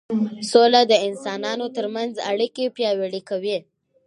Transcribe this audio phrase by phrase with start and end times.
[0.51, 3.57] سوله د انسانانو ترمنځ اړیکې پیاوړې کوي